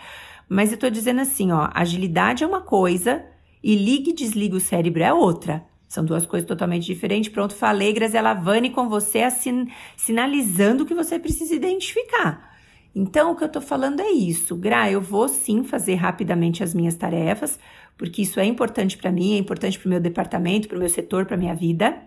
Mas 0.50 0.72
eu 0.72 0.78
tô 0.78 0.90
dizendo 0.90 1.22
assim, 1.22 1.52
ó, 1.52 1.70
agilidade 1.74 2.44
é 2.44 2.48
uma 2.48 2.62
coisa 2.62 3.24
e 3.66 3.76
ligue 3.76 4.12
e 4.12 4.14
desliga 4.14 4.56
o 4.56 4.60
cérebro 4.60 5.02
é 5.02 5.12
outra. 5.12 5.66
São 5.88 6.06
duas 6.06 6.24
coisas 6.24 6.48
totalmente 6.48 6.86
diferentes. 6.86 7.32
Pronto, 7.32 7.56
falei, 7.56 7.92
Graziela 7.94 8.36
Vani 8.36 8.70
com 8.70 8.88
você, 8.88 9.24
assim, 9.24 9.66
sinalizando 9.98 10.86
que 10.86 10.94
você 10.94 11.18
precisa 11.18 11.56
identificar. 11.56 12.56
Então, 12.94 13.32
o 13.32 13.36
que 13.36 13.44
eu 13.44 13.50
tô 13.50 13.60
falando 13.60 14.02
é 14.02 14.12
isso. 14.12 14.56
Gra, 14.56 14.92
eu 14.92 15.02
vou 15.02 15.28
sim 15.28 15.64
fazer 15.64 15.96
rapidamente 15.96 16.64
as 16.64 16.76
minhas 16.76 16.94
tarefas, 16.94 17.58
porque 17.98 18.22
isso 18.22 18.40
é 18.40 18.46
importante 18.46 19.00
para 19.00 19.12
mim, 19.12 19.34
é 19.34 19.38
importante 19.40 19.80
para 19.80 19.88
o 19.88 19.90
meu 19.90 20.00
departamento, 20.00 20.68
para 20.68 20.78
o 20.78 20.80
meu 20.80 20.90
setor, 20.90 21.26
para 21.26 21.36
minha 21.36 21.56
vida. 21.56 21.98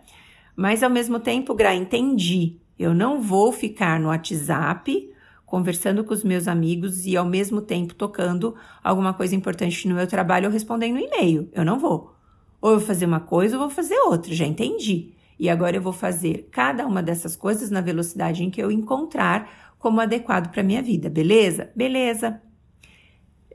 Mas 0.54 0.84
ao 0.84 0.90
mesmo 0.90 1.18
tempo, 1.18 1.56
Gra, 1.56 1.74
entendi. 1.74 2.54
Eu 2.78 2.94
não 2.94 3.20
vou 3.20 3.50
ficar 3.50 3.98
no 3.98 4.10
WhatsApp 4.10 5.10
conversando 5.48 6.04
com 6.04 6.12
os 6.12 6.22
meus 6.22 6.46
amigos 6.46 7.06
e 7.06 7.16
ao 7.16 7.24
mesmo 7.24 7.60
tempo 7.60 7.94
tocando 7.94 8.54
alguma 8.84 9.14
coisa 9.14 9.34
importante 9.34 9.88
no 9.88 9.94
meu 9.94 10.06
trabalho 10.06 10.46
ou 10.46 10.52
respondendo 10.52 10.98
e-mail. 10.98 11.48
Eu 11.52 11.64
não 11.64 11.78
vou. 11.78 12.14
Ou 12.60 12.72
eu 12.72 12.78
vou 12.78 12.86
fazer 12.86 13.06
uma 13.06 13.20
coisa 13.20 13.56
ou 13.56 13.62
vou 13.62 13.70
fazer 13.70 13.98
outra, 14.00 14.32
já 14.32 14.46
entendi. 14.46 15.14
E 15.38 15.48
agora 15.48 15.76
eu 15.76 15.82
vou 15.82 15.92
fazer 15.92 16.48
cada 16.50 16.86
uma 16.86 17.02
dessas 17.02 17.36
coisas 17.36 17.70
na 17.70 17.80
velocidade 17.80 18.44
em 18.44 18.50
que 18.50 18.62
eu 18.62 18.70
encontrar 18.70 19.74
como 19.78 20.00
adequado 20.00 20.50
para 20.50 20.62
minha 20.62 20.82
vida, 20.82 21.08
beleza? 21.08 21.70
Beleza 21.74 22.40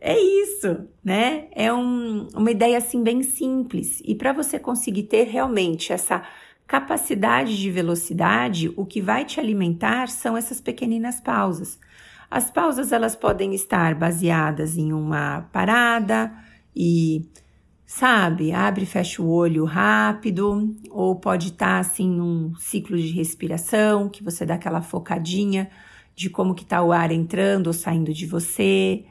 é 0.06 0.20
isso, 0.20 0.86
né? 1.02 1.48
É 1.54 1.72
um, 1.72 2.28
uma 2.36 2.52
ideia 2.52 2.78
assim 2.78 3.02
bem 3.02 3.24
simples. 3.24 4.02
E 4.04 4.14
para 4.14 4.34
você 4.34 4.60
conseguir 4.60 5.04
ter 5.04 5.24
realmente 5.24 5.94
essa 5.94 6.22
capacidade 6.74 7.56
de 7.56 7.70
velocidade, 7.70 8.74
o 8.75 8.84
que 8.84 9.00
vai 9.00 9.25
te 9.25 9.39
alimentar 9.39 10.08
são 10.08 10.36
essas 10.36 10.60
pequeninas 10.60 11.22
pausas. 11.22 11.80
As 12.32 12.50
pausas 12.50 12.92
elas 12.92 13.15
podem 13.15 13.53
estar 13.53 13.94
baseadas 13.94 14.75
em 14.75 14.92
uma 14.92 15.42
parada 15.53 16.34
e 16.75 17.30
sabe, 17.86 18.51
abre 18.51 18.86
e 18.86 18.88
fecha 18.88 19.22
o 19.22 19.30
olho 19.30 19.65
rápido, 19.65 20.75
ou 20.89 21.15
pode 21.15 21.50
estar 21.50 21.77
assim 21.77 22.10
num 22.10 22.56
ciclo 22.56 22.98
de 22.98 23.12
respiração, 23.12 24.10
que 24.10 24.24
você 24.24 24.44
dá 24.44 24.56
aquela 24.56 24.82
focadinha 24.82 25.70
de 26.15 26.27
como 26.27 26.56
que 26.56 26.65
tá 26.65 26.82
o 26.82 26.92
ar 26.92 27.12
entrando 27.12 27.68
ou 27.68 27.74
saindo 27.74 28.12
de 28.12 28.25
você 28.25 29.06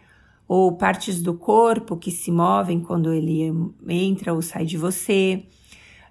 ou 0.49 0.73
partes 0.77 1.23
do 1.23 1.35
corpo 1.35 1.97
que 1.97 2.11
se 2.11 2.33
movem 2.33 2.81
quando 2.81 3.13
ele 3.13 3.53
entra 3.89 4.35
ou 4.35 4.43
sai 4.43 4.65
de 4.65 4.77
você. 4.77 5.47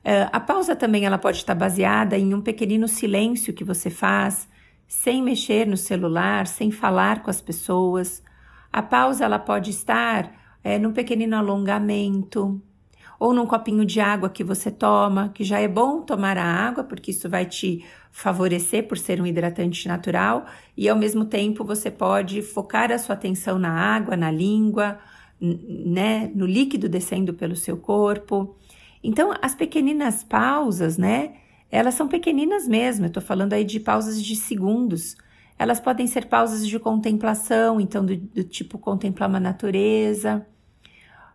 Uh, 0.04 0.30
a 0.32 0.40
pausa 0.40 0.76
também 0.76 1.06
ela 1.06 1.18
pode 1.18 1.38
estar 1.38 1.54
baseada 1.54 2.18
em 2.18 2.34
um 2.34 2.42
pequenino 2.42 2.88
silêncio 2.88 3.54
que 3.54 3.64
você 3.64 3.90
faz, 3.90 4.48
sem 4.88 5.22
mexer 5.22 5.68
no 5.68 5.78
celular, 5.78 6.48
sem 6.48 6.72
falar 6.72 7.22
com 7.24 7.30
as 7.30 7.42
pessoas. 7.42 8.24
A 8.74 8.82
pausa 8.82 9.26
ela 9.26 9.40
pode 9.40 9.70
estar 9.70 10.32
é, 10.64 10.80
num 10.80 10.92
pequenino 10.92 11.36
alongamento, 11.36 12.62
ou 13.20 13.34
num 13.34 13.46
copinho 13.46 13.86
de 13.86 14.00
água 14.00 14.30
que 14.30 14.44
você 14.44 14.72
toma, 14.72 15.30
que 15.30 15.44
já 15.44 15.60
é 15.60 15.68
bom 15.68 16.02
tomar 16.02 16.40
a 16.40 16.44
água, 16.44 16.84
porque 16.84 17.12
isso 17.12 17.30
vai 17.30 17.46
te 17.46 17.86
favorecer 18.12 18.88
por 18.88 18.98
ser 18.98 19.22
um 19.22 19.28
hidratante 19.28 19.88
natural, 19.88 20.48
e 20.76 20.90
ao 20.90 20.98
mesmo 20.98 21.24
tempo 21.26 21.64
você 21.64 21.92
pode 21.92 22.42
focar 22.42 22.92
a 22.92 22.98
sua 22.98 23.14
atenção 23.14 23.60
na 23.60 23.72
água, 23.72 24.18
na 24.18 24.32
língua, 24.32 24.98
né, 25.40 26.32
no 26.34 26.48
líquido 26.48 26.90
descendo 26.90 27.32
pelo 27.34 27.56
seu 27.56 27.78
corpo. 27.78 28.56
Então, 29.04 29.34
as 29.42 29.56
pequeninas 29.56 30.24
pausas, 30.24 30.98
né, 30.98 31.34
elas 31.70 31.96
são 31.96 32.08
pequeninas 32.08 32.68
mesmo, 32.68 33.06
eu 33.06 33.12
tô 33.12 33.22
falando 33.22 33.54
aí 33.54 33.64
de 33.64 33.80
pausas 33.80 34.22
de 34.22 34.36
segundos. 34.36 35.16
Elas 35.58 35.80
podem 35.80 36.08
ser 36.08 36.26
pausas 36.26 36.68
de 36.68 36.80
contemplação, 36.80 37.80
então 37.80 38.06
do, 38.06 38.16
do 38.16 38.44
tipo 38.44 38.78
contemplar 38.78 39.30
uma 39.30 39.40
natureza, 39.40 40.46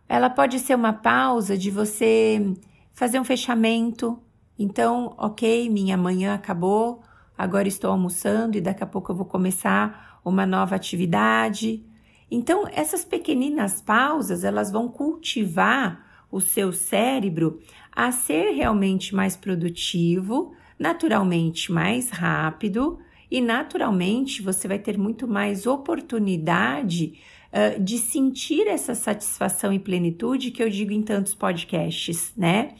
ela 0.07 0.29
pode 0.29 0.59
ser 0.59 0.75
uma 0.75 0.93
pausa 0.93 1.57
de 1.57 1.69
você 1.69 2.53
fazer 2.93 3.19
um 3.19 3.23
fechamento. 3.23 4.19
Então, 4.57 5.13
ok, 5.17 5.69
minha 5.69 5.97
manhã 5.97 6.33
acabou, 6.33 7.03
agora 7.37 7.67
estou 7.67 7.91
almoçando 7.91 8.57
e 8.57 8.61
daqui 8.61 8.83
a 8.83 8.87
pouco 8.87 9.11
eu 9.11 9.15
vou 9.15 9.25
começar 9.25 10.19
uma 10.23 10.45
nova 10.45 10.75
atividade. 10.75 11.85
Então, 12.31 12.65
essas 12.71 13.03
pequeninas 13.03 13.81
pausas, 13.81 14.43
elas 14.43 14.71
vão 14.71 14.87
cultivar 14.87 16.06
o 16.31 16.39
seu 16.39 16.71
cérebro 16.71 17.59
a 17.91 18.11
ser 18.11 18.51
realmente 18.51 19.15
mais 19.15 19.35
produtivo, 19.35 20.53
naturalmente 20.77 21.71
mais 21.71 22.09
rápido 22.09 22.99
e 23.29 23.41
naturalmente 23.41 24.41
você 24.41 24.67
vai 24.67 24.79
ter 24.79 24.97
muito 24.97 25.27
mais 25.27 25.65
oportunidade 25.65 27.19
uh, 27.51 27.81
de 27.81 27.97
sentir 27.97 28.67
essa 28.67 28.95
satisfação 28.95 29.73
e 29.73 29.79
plenitude 29.79 30.51
que 30.51 30.63
eu 30.63 30.69
digo 30.69 30.93
em 30.93 31.01
tantos 31.01 31.35
podcasts, 31.35 32.31
né? 32.37 32.75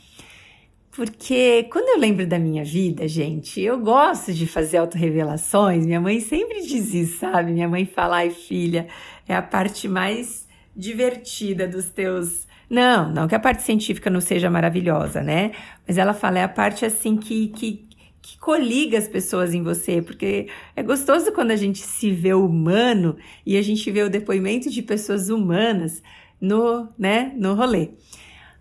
Porque 0.91 1.67
quando 1.71 1.89
eu 1.89 1.99
lembro 1.99 2.25
da 2.25 2.39
minha 2.39 2.63
vida, 2.63 3.07
gente, 3.07 3.61
eu 3.61 3.79
gosto 3.79 4.33
de 4.33 4.47
fazer 4.47 4.77
autorrevelações. 4.77 5.85
Minha 5.85 6.01
mãe 6.01 6.19
sempre 6.19 6.61
diz 6.61 6.91
isso, 6.91 7.19
sabe? 7.19 7.51
Minha 7.51 7.69
mãe 7.69 7.85
fala, 7.85 8.17
ai 8.17 8.31
filha, 8.31 8.87
é 9.27 9.35
a 9.35 9.41
parte 9.41 9.87
mais 9.87 10.46
divertida 10.77 11.67
dos 11.67 11.89
teus. 11.89 12.47
Não, 12.69 13.11
não 13.11 13.27
que 13.27 13.33
a 13.33 13.39
parte 13.39 13.63
científica 13.63 14.09
não 14.09 14.21
seja 14.21 14.49
maravilhosa, 14.49 15.23
né? 15.23 15.51
Mas 15.87 15.97
ela 15.97 16.13
fala, 16.13 16.39
é 16.39 16.43
a 16.43 16.49
parte 16.49 16.85
assim 16.85 17.17
que, 17.17 17.47
que, 17.47 17.87
que 18.21 18.37
coliga 18.37 18.97
as 18.97 19.07
pessoas 19.07 19.53
em 19.53 19.63
você, 19.63 20.01
porque 20.01 20.47
é 20.75 20.83
gostoso 20.83 21.31
quando 21.31 21.51
a 21.51 21.55
gente 21.55 21.79
se 21.79 22.11
vê 22.11 22.33
humano 22.33 23.17
e 23.45 23.57
a 23.57 23.61
gente 23.61 23.89
vê 23.89 24.03
o 24.03 24.09
depoimento 24.09 24.69
de 24.69 24.81
pessoas 24.83 25.29
humanas 25.29 26.03
no, 26.39 26.87
né, 26.97 27.33
no 27.35 27.55
rolê. 27.55 27.89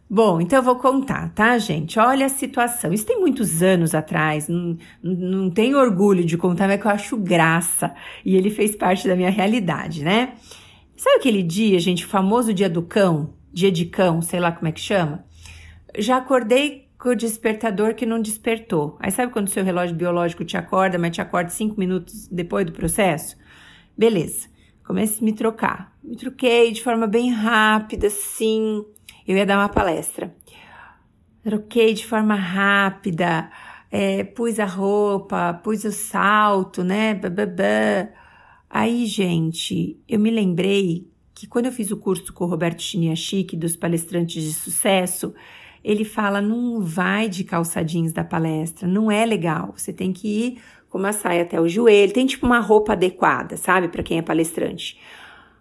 Bom, 0.09 0.41
então 0.41 0.61
eu 0.61 0.63
vou 0.63 0.77
contar, 0.77 1.35
tá, 1.35 1.59
gente? 1.59 1.99
Olha 1.99 2.27
a 2.27 2.29
situação. 2.29 2.93
Isso 2.93 3.05
tem 3.05 3.19
muitos 3.19 3.61
anos 3.61 3.93
atrás, 3.93 4.47
não, 4.49 4.79
não 5.03 5.51
tenho 5.51 5.77
orgulho 5.77 6.25
de 6.25 6.39
contar, 6.39 6.69
mas 6.69 6.81
que 6.81 6.87
eu 6.87 6.93
acho 6.93 7.17
graça. 7.17 7.93
E 8.25 8.37
ele 8.37 8.49
fez 8.49 8.77
parte 8.77 9.09
da 9.09 9.17
minha 9.17 9.31
realidade, 9.31 10.05
né? 10.05 10.35
Sabe 10.97 11.17
aquele 11.17 11.43
dia, 11.43 11.79
gente, 11.79 12.07
famoso 12.07 12.55
dia 12.55 12.71
do 12.71 12.83
cão? 12.83 13.35
Dia 13.53 13.71
de 13.71 13.85
cão, 13.85 14.23
sei 14.23 14.41
lá 14.41 14.51
como 14.51 14.69
é 14.69 14.73
que 14.73 14.81
chama? 14.81 15.25
Já 15.99 16.17
acordei 16.17 16.89
com 16.99 17.11
o 17.11 17.15
despertador 17.15 17.95
que 17.95 18.07
não 18.07 18.21
despertou. 18.21 18.97
Aí 18.99 19.11
sabe 19.11 19.31
quando 19.31 19.47
o 19.47 19.51
seu 19.51 19.63
relógio 19.63 19.95
biológico 19.95 20.45
te 20.45 20.57
acorda, 20.57 20.99
mas 20.99 21.15
te 21.15 21.21
acorda 21.21 21.51
cinco 21.51 21.79
minutos 21.79 22.27
depois 22.29 22.65
do 22.65 22.73
processo? 22.73 23.37
Beleza. 23.97 24.49
Comecei 24.87 25.19
a 25.21 25.25
me 25.25 25.33
trocar. 25.35 25.93
Me 26.03 26.17
troquei 26.17 26.73
de 26.73 26.83
forma 26.83 27.07
bem 27.07 27.31
rápida, 27.31 28.09
sim. 28.09 28.83
Eu 29.29 29.37
ia 29.37 29.45
dar 29.45 29.59
uma 29.59 29.69
palestra. 29.69 30.35
Troquei 31.43 31.93
de 31.93 32.07
forma 32.07 32.35
rápida, 32.35 33.51
é, 33.91 34.25
pus 34.25 34.59
a 34.59 34.65
roupa, 34.65 35.61
pus 35.63 35.85
o 35.85 35.93
salto, 35.93 36.83
né? 36.83 37.15
Bababá. 37.15 38.09
Aí, 38.69 39.07
gente, 39.07 39.99
eu 40.09 40.19
me 40.19 40.31
lembrei 40.31 41.07
que 41.35 41.47
quando 41.47 41.67
eu 41.67 41.73
fiz 41.73 41.91
o 41.91 41.97
curso 41.97 42.33
com 42.33 42.45
o 42.45 42.49
Roberto 42.49 42.83
Chiniachique 42.83 43.57
dos 43.57 43.77
palestrantes 43.77 44.43
de 44.43 44.53
sucesso, 44.53 45.35
ele 45.85 46.05
fala: 46.05 46.41
não 46.41 46.81
vai 46.81 47.29
de 47.29 47.45
calça 47.45 47.85
jeans 47.85 48.13
da 48.13 48.25
palestra, 48.25 48.89
não 48.89 49.11
é 49.11 49.25
legal. 49.25 49.73
Você 49.77 49.93
tem 49.93 50.13
que 50.13 50.27
ir 50.29 50.59
com 50.89 50.99
uma 50.99 51.13
saia 51.13 51.43
até 51.43 51.61
o 51.61 51.69
joelho, 51.69 52.13
tem 52.13 52.27
tipo 52.27 52.47
uma 52.47 52.61
roupa 52.61 52.93
adequada, 52.93 53.57
sabe, 53.57 53.89
para 53.89 54.03
quem 54.03 54.19
é 54.19 54.23
palestrante. 54.23 54.99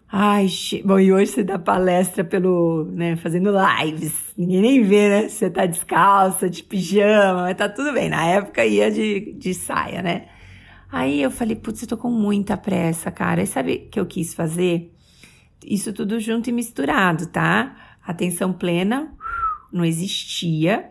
Ai, 0.08 0.46
bom, 0.84 1.00
e 1.00 1.12
hoje 1.12 1.32
você 1.32 1.44
dá 1.44 1.58
palestra 1.58 2.24
pelo, 2.24 2.84
né, 2.92 3.16
fazendo 3.16 3.50
lives. 3.50 4.32
Ninguém 4.38 4.62
nem 4.62 4.82
vê, 4.82 5.08
né? 5.08 5.28
Você 5.28 5.50
tá 5.50 5.66
descalça, 5.66 6.48
de 6.48 6.62
pijama, 6.62 7.42
mas 7.42 7.56
tá 7.56 7.68
tudo 7.68 7.92
bem. 7.92 8.08
Na 8.08 8.24
época 8.24 8.64
ia 8.64 8.90
de, 8.90 9.32
de 9.32 9.52
saia, 9.52 10.02
né? 10.02 10.28
Aí 10.90 11.20
eu 11.20 11.30
falei, 11.30 11.56
putz, 11.56 11.82
eu 11.82 11.88
tô 11.88 11.96
com 11.96 12.10
muita 12.10 12.56
pressa, 12.56 13.10
cara. 13.10 13.42
E 13.42 13.46
sabe 13.46 13.86
o 13.86 13.90
que 13.90 14.00
eu 14.00 14.06
quis 14.06 14.34
fazer? 14.34 14.92
Isso 15.64 15.92
tudo 15.92 16.20
junto 16.20 16.48
e 16.48 16.52
misturado, 16.52 17.26
tá? 17.26 17.96
Atenção 18.06 18.52
plena, 18.52 19.12
não 19.72 19.84
existia. 19.84 20.90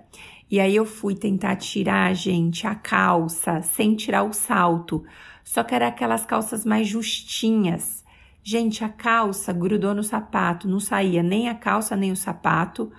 E 0.50 0.60
aí 0.60 0.76
eu 0.76 0.86
fui 0.86 1.16
tentar 1.16 1.56
tirar, 1.56 2.14
gente, 2.14 2.68
a 2.68 2.76
calça 2.76 3.62
sem 3.62 3.96
tirar 3.96 4.24
o 4.24 4.34
salto. 4.34 5.04
Só 5.44 5.64
que 5.64 5.74
era 5.74 5.88
aquelas 5.88 6.26
calças 6.26 6.66
mais 6.66 6.88
justinhas, 6.88 8.06
Gente, 8.48 8.84
a 8.84 8.90
calça 8.90 9.52
grudou 9.52 9.96
no 9.96 10.04
sapato, 10.04 10.68
não 10.68 10.80
saía 10.80 11.24
nem 11.24 11.50
a 11.50 11.56
calça 11.56 11.96
nem 11.96 12.12
o 12.12 12.16
sapato. 12.16 12.92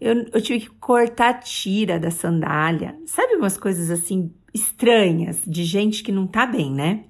Eu, 0.00 0.24
eu 0.32 0.40
tive 0.40 0.60
que 0.60 0.70
cortar 0.70 1.28
a 1.28 1.34
tira 1.34 2.00
da 2.00 2.10
sandália. 2.10 2.98
Sabe 3.04 3.34
umas 3.34 3.58
coisas 3.58 3.90
assim 3.90 4.32
estranhas 4.52 5.42
de 5.46 5.64
gente 5.64 6.02
que 6.02 6.12
não 6.12 6.26
tá 6.26 6.46
bem, 6.46 6.72
né? 6.72 7.04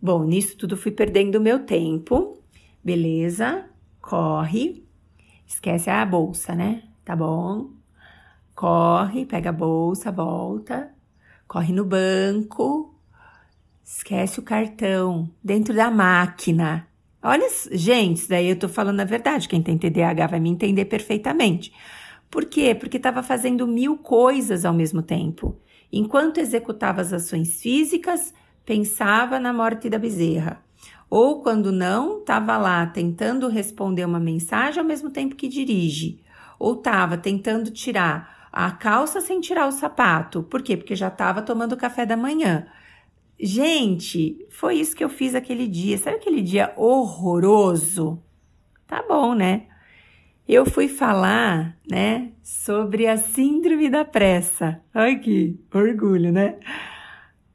Bom, 0.00 0.24
nisso 0.24 0.56
tudo 0.56 0.76
fui 0.76 0.92
perdendo 0.92 1.40
meu 1.40 1.60
tempo. 1.60 2.42
Beleza, 2.84 3.64
corre. 4.00 4.84
Esquece 5.46 5.90
a 5.90 6.04
bolsa, 6.04 6.54
né? 6.54 6.82
Tá 7.04 7.16
bom. 7.16 7.70
Corre, 8.54 9.24
pega 9.26 9.50
a 9.50 9.52
bolsa, 9.52 10.10
volta. 10.10 10.90
Corre 11.46 11.72
no 11.72 11.84
banco. 11.84 12.94
Esquece 13.84 14.40
o 14.40 14.42
cartão 14.42 15.30
dentro 15.42 15.74
da 15.74 15.90
máquina. 15.90 16.86
Olha, 17.22 17.48
gente, 17.72 18.18
isso 18.18 18.28
daí 18.28 18.48
eu 18.48 18.58
tô 18.58 18.68
falando 18.68 19.00
a 19.00 19.04
verdade. 19.04 19.48
Quem 19.48 19.62
tem 19.62 19.78
TDAH 19.78 20.26
vai 20.26 20.40
me 20.40 20.50
entender 20.50 20.84
perfeitamente. 20.84 21.72
Por 22.30 22.44
quê? 22.44 22.74
Porque 22.74 22.96
estava 22.96 23.22
fazendo 23.22 23.66
mil 23.66 23.96
coisas 23.98 24.64
ao 24.64 24.74
mesmo 24.74 25.02
tempo. 25.02 25.56
Enquanto 25.96 26.36
executava 26.36 27.00
as 27.00 27.10
ações 27.10 27.58
físicas, 27.62 28.34
pensava 28.66 29.40
na 29.40 29.50
morte 29.50 29.88
da 29.88 29.98
bezerra. 29.98 30.62
Ou 31.08 31.40
quando 31.40 31.72
não, 31.72 32.18
estava 32.18 32.58
lá 32.58 32.84
tentando 32.84 33.48
responder 33.48 34.04
uma 34.04 34.20
mensagem 34.20 34.78
ao 34.78 34.86
mesmo 34.86 35.08
tempo 35.08 35.34
que 35.34 35.48
dirige. 35.48 36.20
Ou 36.58 36.74
estava 36.74 37.16
tentando 37.16 37.70
tirar 37.70 38.48
a 38.52 38.70
calça 38.72 39.22
sem 39.22 39.40
tirar 39.40 39.66
o 39.66 39.72
sapato. 39.72 40.42
Por 40.42 40.62
quê? 40.62 40.76
Porque 40.76 40.94
já 40.94 41.08
estava 41.08 41.40
tomando 41.40 41.78
café 41.78 42.04
da 42.04 42.16
manhã. 42.16 42.66
Gente, 43.40 44.46
foi 44.50 44.74
isso 44.74 44.94
que 44.94 45.02
eu 45.02 45.08
fiz 45.08 45.34
aquele 45.34 45.66
dia. 45.66 45.96
Sabe 45.96 46.16
aquele 46.16 46.42
dia 46.42 46.74
horroroso? 46.76 48.22
Tá 48.86 49.02
bom, 49.02 49.34
né? 49.34 49.66
Eu 50.48 50.64
fui 50.64 50.86
falar, 50.86 51.76
né, 51.90 52.30
sobre 52.42 53.06
a 53.06 53.16
síndrome 53.16 53.90
da 53.90 54.04
pressa. 54.04 54.80
Ai 54.94 55.18
que 55.18 55.58
orgulho, 55.74 56.30
né? 56.30 56.56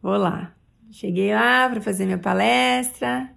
Vou 0.01 0.17
lá. 0.17 0.53
Cheguei 0.91 1.33
lá 1.33 1.69
para 1.69 1.79
fazer 1.79 2.05
minha 2.05 2.17
palestra, 2.17 3.31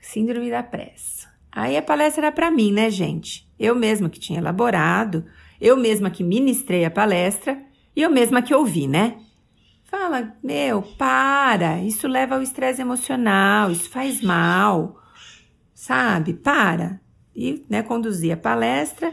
Síndrome 0.00 0.50
da 0.50 0.62
Pressa. 0.62 1.28
Aí 1.50 1.76
a 1.76 1.82
palestra 1.82 2.26
era 2.26 2.32
para 2.32 2.50
mim, 2.50 2.72
né, 2.72 2.90
gente? 2.90 3.48
Eu 3.58 3.74
mesma 3.74 4.08
que 4.08 4.20
tinha 4.20 4.38
elaborado, 4.38 5.24
eu 5.60 5.76
mesma 5.76 6.10
que 6.10 6.22
ministrei 6.22 6.84
a 6.84 6.90
palestra 6.90 7.60
e 7.94 8.02
eu 8.02 8.10
mesma 8.10 8.42
que 8.42 8.54
ouvi, 8.54 8.86
né? 8.86 9.18
Fala, 9.84 10.36
meu, 10.42 10.82
para, 10.82 11.80
isso 11.82 12.06
leva 12.06 12.34
ao 12.34 12.42
estresse 12.42 12.80
emocional, 12.80 13.70
isso 13.70 13.88
faz 13.90 14.20
mal, 14.20 15.00
sabe? 15.74 16.34
Para. 16.34 17.00
E, 17.36 17.64
né, 17.68 17.82
conduzi 17.82 18.32
a 18.32 18.36
palestra. 18.36 19.12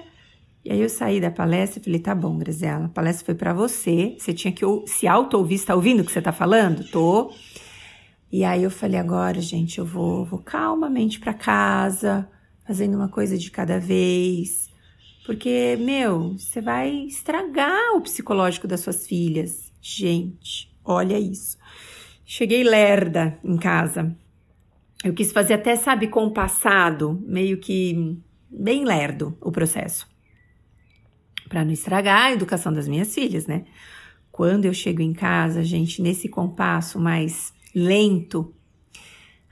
E 0.64 0.72
aí 0.72 0.80
eu 0.80 0.88
saí 0.88 1.20
da 1.20 1.30
palestra 1.30 1.82
e 1.82 1.84
falei, 1.84 2.00
tá 2.00 2.16
bom, 2.16 2.38
Graziela, 2.38 2.86
a 2.86 2.90
palestra 2.90 3.26
foi 3.26 3.36
para 3.36 3.54
você, 3.54 4.16
você 4.18 4.34
tinha 4.34 4.54
que 4.54 4.64
se 4.88 5.06
auto-ouvir, 5.06 5.58
você 5.58 5.66
tá 5.66 5.76
ouvindo 5.76 6.00
o 6.00 6.06
que 6.06 6.12
você 6.12 6.22
tá 6.22 6.32
falando? 6.32 6.90
Tô. 6.90 7.34
E 8.32 8.46
aí 8.46 8.64
eu 8.64 8.72
falei, 8.72 8.98
agora, 8.98 9.42
gente, 9.42 9.78
eu 9.78 9.86
vou, 9.86 10.24
vou 10.24 10.40
calmamente 10.40 11.20
para 11.20 11.34
casa, 11.34 12.28
fazendo 12.66 12.96
uma 12.96 13.10
coisa 13.10 13.38
de 13.38 13.52
cada 13.52 13.78
vez. 13.78 14.70
Porque, 15.26 15.78
meu, 15.82 16.38
você 16.38 16.62
vai 16.62 16.92
estragar 16.92 17.96
o 17.96 18.02
psicológico 18.02 18.68
das 18.68 18.80
suas 18.80 19.06
filhas. 19.06 19.72
Gente, 19.82 20.74
olha 20.84 21.20
isso. 21.20 21.58
Cheguei 22.26 22.64
lerda 22.64 23.38
em 23.44 23.58
casa. 23.58 24.16
Eu 25.04 25.14
quis 25.14 25.32
fazer 25.32 25.56
até, 25.56 25.76
sabe, 25.76 26.08
compassado, 26.08 27.22
meio 27.26 27.58
que 27.58 28.18
bem 28.50 28.86
lerdo 28.86 29.38
o 29.42 29.52
processo. 29.52 30.08
Para 31.50 31.66
não 31.66 31.72
estragar 31.72 32.28
a 32.28 32.32
educação 32.32 32.72
das 32.72 32.88
minhas 32.88 33.14
filhas, 33.14 33.46
né? 33.46 33.66
Quando 34.32 34.66
eu 34.66 34.74
chego 34.74 35.02
em 35.02 35.14
casa, 35.14 35.64
gente, 35.64 36.02
nesse 36.02 36.30
compasso 36.30 37.00
mais 37.00 37.54
lento. 37.76 38.54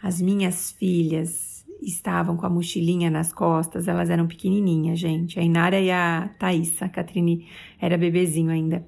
As 0.02 0.22
minhas 0.22 0.72
filhas 0.72 1.66
estavam 1.82 2.38
com 2.38 2.46
a 2.46 2.50
mochilinha 2.50 3.10
nas 3.10 3.34
costas, 3.34 3.88
elas 3.88 4.10
eram 4.10 4.28
pequenininhas, 4.28 5.00
gente. 5.00 5.40
A 5.40 5.44
Inara 5.44 5.80
e 5.80 5.92
a 5.92 6.30
Thaís, 6.40 6.82
a 6.82 6.88
Catrine 6.88 7.48
era 7.80 7.98
bebezinho 7.98 8.52
ainda. 8.52 8.88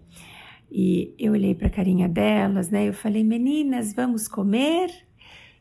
E 0.72 1.14
eu 1.20 1.34
olhei 1.34 1.54
para 1.54 1.68
a 1.68 1.72
carinha 1.72 2.08
delas, 2.08 2.70
né? 2.70 2.88
Eu 2.88 2.94
falei, 2.94 3.24
meninas, 3.24 3.94
vamos 3.94 4.28
comer? 4.28 4.90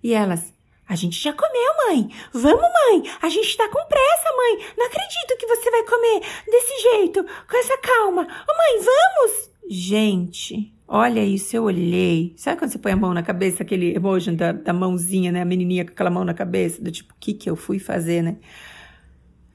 E 0.02 0.14
elas, 0.14 0.54
a 0.88 0.94
gente 0.94 1.20
já 1.22 1.32
comeu, 1.32 1.86
mãe. 1.86 2.10
Vamos, 2.32 2.62
mãe. 2.62 3.10
A 3.22 3.28
gente 3.28 3.56
tá 3.56 3.68
com 3.68 3.84
pressa, 3.86 4.36
mãe. 4.36 4.66
Não 4.76 4.86
acredito 4.86 5.36
que 5.38 5.46
você 5.46 5.70
vai 5.70 5.82
comer 5.84 6.20
desse 6.46 6.82
jeito, 6.82 7.24
com 7.24 7.56
essa 7.56 7.78
calma. 7.78 8.22
Ô, 8.22 8.26
mãe, 8.26 8.84
vamos. 8.84 9.50
Gente, 9.68 10.72
Olha 10.94 11.24
isso, 11.24 11.56
eu 11.56 11.64
olhei. 11.64 12.34
Sabe 12.36 12.58
quando 12.58 12.70
você 12.70 12.78
põe 12.78 12.92
a 12.92 12.96
mão 12.96 13.14
na 13.14 13.22
cabeça, 13.22 13.62
aquele 13.62 13.94
emoji 13.94 14.30
da, 14.32 14.52
da 14.52 14.74
mãozinha, 14.74 15.32
né? 15.32 15.40
A 15.40 15.44
menininha 15.44 15.86
com 15.86 15.92
aquela 15.92 16.10
mão 16.10 16.22
na 16.22 16.34
cabeça, 16.34 16.82
do 16.82 16.92
tipo, 16.92 17.14
o 17.14 17.16
que 17.18 17.32
que 17.32 17.48
eu 17.48 17.56
fui 17.56 17.78
fazer, 17.78 18.20
né? 18.20 18.36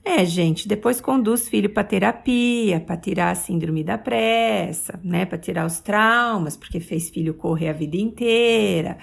É, 0.04 0.26
gente, 0.26 0.68
depois 0.68 1.00
conduz 1.00 1.48
filho 1.48 1.70
para 1.70 1.84
terapia, 1.84 2.80
para 2.80 2.98
tirar 2.98 3.30
a 3.30 3.36
síndrome 3.36 3.84
da 3.84 4.00
pressa, 4.00 5.00
né? 5.04 5.28
Para 5.28 5.38
tirar 5.38 5.68
os 5.68 5.80
traumas, 5.80 6.58
porque 6.58 6.80
fez 6.80 7.12
filho 7.12 7.36
correr 7.36 7.70
a 7.70 7.74
vida 7.74 7.98
inteira. 7.98 8.98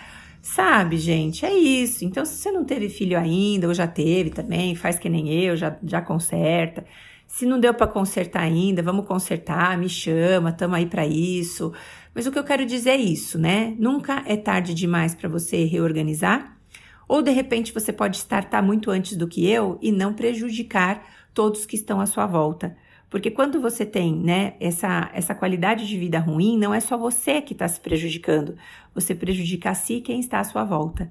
Sabe, 0.46 0.98
gente, 0.98 1.46
é 1.46 1.54
isso. 1.54 2.04
Então, 2.04 2.22
se 2.24 2.34
você 2.34 2.52
não 2.52 2.66
teve 2.66 2.90
filho 2.90 3.18
ainda, 3.18 3.66
ou 3.66 3.72
já 3.72 3.86
teve 3.86 4.28
também, 4.28 4.74
faz 4.74 4.98
que 4.98 5.08
nem 5.08 5.32
eu, 5.32 5.56
já, 5.56 5.74
já 5.82 6.02
conserta. 6.02 6.84
Se 7.26 7.46
não 7.46 7.58
deu 7.58 7.72
para 7.72 7.86
consertar 7.86 8.42
ainda, 8.42 8.82
vamos 8.82 9.06
consertar, 9.06 9.78
me 9.78 9.88
chama, 9.88 10.52
tamo 10.52 10.74
aí 10.74 10.84
para 10.84 11.06
isso. 11.06 11.72
Mas 12.14 12.26
o 12.26 12.30
que 12.30 12.38
eu 12.38 12.44
quero 12.44 12.66
dizer 12.66 12.90
é 12.90 12.96
isso, 12.96 13.38
né? 13.38 13.74
Nunca 13.78 14.22
é 14.26 14.36
tarde 14.36 14.74
demais 14.74 15.14
para 15.14 15.30
você 15.30 15.64
reorganizar, 15.64 16.58
ou 17.08 17.22
de 17.22 17.30
repente 17.30 17.72
você 17.72 17.90
pode 17.90 18.18
startar 18.18 18.62
muito 18.62 18.90
antes 18.90 19.16
do 19.16 19.26
que 19.26 19.48
eu 19.48 19.78
e 19.80 19.90
não 19.90 20.12
prejudicar 20.12 21.06
todos 21.32 21.64
que 21.64 21.74
estão 21.76 22.02
à 22.02 22.06
sua 22.06 22.26
volta. 22.26 22.76
Porque 23.14 23.30
quando 23.30 23.60
você 23.60 23.86
tem 23.86 24.12
né, 24.12 24.54
essa, 24.58 25.08
essa 25.14 25.36
qualidade 25.36 25.86
de 25.86 25.96
vida 25.96 26.18
ruim, 26.18 26.58
não 26.58 26.74
é 26.74 26.80
só 26.80 26.98
você 26.98 27.40
que 27.40 27.52
está 27.52 27.68
se 27.68 27.78
prejudicando, 27.78 28.56
você 28.92 29.14
prejudica 29.14 29.70
a 29.70 29.74
si 29.74 30.00
quem 30.00 30.18
está 30.18 30.40
à 30.40 30.44
sua 30.44 30.64
volta. 30.64 31.08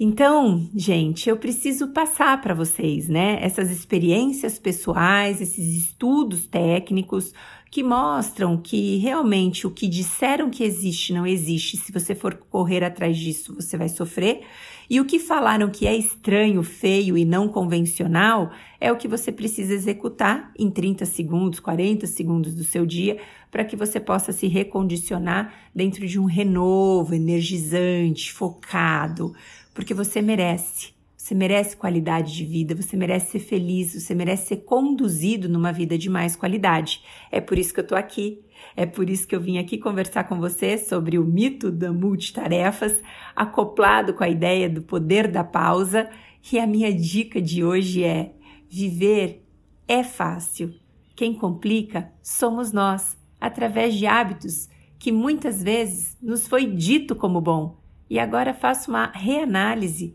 Então, 0.00 0.68
gente, 0.76 1.28
eu 1.28 1.36
preciso 1.36 1.88
passar 1.88 2.40
para 2.40 2.54
vocês, 2.54 3.08
né, 3.08 3.38
essas 3.42 3.68
experiências 3.68 4.56
pessoais, 4.56 5.40
esses 5.40 5.76
estudos 5.76 6.46
técnicos 6.46 7.34
que 7.70 7.82
mostram 7.82 8.56
que 8.56 8.96
realmente 8.98 9.66
o 9.66 9.70
que 9.70 9.88
disseram 9.88 10.50
que 10.50 10.62
existe 10.62 11.12
não 11.12 11.26
existe. 11.26 11.76
Se 11.76 11.92
você 11.92 12.14
for 12.14 12.34
correr 12.34 12.84
atrás 12.84 13.16
disso, 13.18 13.54
você 13.54 13.76
vai 13.76 13.88
sofrer. 13.88 14.42
E 14.88 15.00
o 15.00 15.04
que 15.04 15.18
falaram 15.18 15.68
que 15.68 15.86
é 15.86 15.94
estranho, 15.94 16.62
feio 16.62 17.18
e 17.18 17.24
não 17.24 17.46
convencional 17.46 18.50
é 18.80 18.90
o 18.90 18.96
que 18.96 19.06
você 19.06 19.30
precisa 19.30 19.74
executar 19.74 20.50
em 20.58 20.70
30 20.70 21.04
segundos, 21.04 21.60
40 21.60 22.06
segundos 22.06 22.54
do 22.54 22.64
seu 22.64 22.86
dia, 22.86 23.18
para 23.50 23.64
que 23.64 23.76
você 23.76 24.00
possa 24.00 24.32
se 24.32 24.46
recondicionar 24.46 25.52
dentro 25.74 26.06
de 26.06 26.18
um 26.18 26.24
renovo 26.24 27.14
energizante, 27.14 28.32
focado, 28.32 29.34
porque 29.78 29.94
você 29.94 30.20
merece. 30.20 30.92
Você 31.16 31.36
merece 31.36 31.76
qualidade 31.76 32.34
de 32.34 32.44
vida, 32.44 32.74
você 32.74 32.96
merece 32.96 33.30
ser 33.30 33.38
feliz, 33.38 33.94
você 33.94 34.12
merece 34.12 34.48
ser 34.48 34.56
conduzido 34.64 35.48
numa 35.48 35.72
vida 35.72 35.96
de 35.96 36.10
mais 36.10 36.34
qualidade. 36.34 37.00
É 37.30 37.40
por 37.40 37.56
isso 37.56 37.72
que 37.72 37.78
eu 37.78 37.86
tô 37.86 37.94
aqui. 37.94 38.42
É 38.76 38.84
por 38.84 39.08
isso 39.08 39.24
que 39.28 39.36
eu 39.36 39.40
vim 39.40 39.56
aqui 39.56 39.78
conversar 39.78 40.24
com 40.24 40.40
você 40.40 40.76
sobre 40.76 41.16
o 41.16 41.24
mito 41.24 41.70
da 41.70 41.92
multitarefas, 41.92 43.00
acoplado 43.36 44.14
com 44.14 44.24
a 44.24 44.28
ideia 44.28 44.68
do 44.68 44.82
poder 44.82 45.28
da 45.28 45.44
pausa. 45.44 46.10
E 46.52 46.58
a 46.58 46.66
minha 46.66 46.92
dica 46.92 47.40
de 47.40 47.62
hoje 47.62 48.02
é: 48.02 48.32
viver 48.68 49.46
é 49.86 50.02
fácil. 50.02 50.74
Quem 51.14 51.32
complica 51.34 52.12
somos 52.20 52.72
nós, 52.72 53.16
através 53.40 53.94
de 53.94 54.08
hábitos 54.08 54.68
que 54.98 55.12
muitas 55.12 55.62
vezes 55.62 56.16
nos 56.20 56.48
foi 56.48 56.66
dito 56.66 57.14
como 57.14 57.40
bom 57.40 57.78
e 58.10 58.18
agora 58.18 58.54
faça 58.54 58.90
uma 58.90 59.06
reanálise, 59.06 60.14